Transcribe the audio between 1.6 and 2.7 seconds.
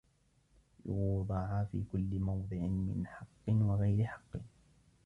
فِي كُلِّ مَوْضِعٍ